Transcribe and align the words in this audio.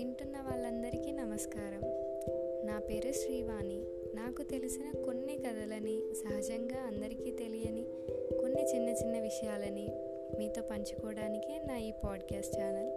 వింటున్న 0.00 0.36
వాళ్ళందరికీ 0.36 1.12
నమస్కారం. 1.12 1.80
నా 2.66 2.80
పేరు 2.80 3.12
శ్రీవాణి. 3.12 3.84
నాకు 4.14 4.42
తెలిసిన 4.42 5.02
కొన్ని 5.04 5.36
కథలని 5.36 6.14
సహజంగా 6.14 6.80
అందరికీ 6.86 7.30
తెలియని 7.30 7.84
కొన్ని 8.40 8.74
చిన్న 8.74 8.88
చిన్న 8.88 9.20
విషయాలని 9.20 9.88
మీతో 10.38 10.62
పంచుకోవడానికే 10.62 11.60
నా 11.68 11.78
ఈ 11.78 11.92
పాడ్కాస్ట్ 12.04 12.58
ఛానల్. 12.58 12.90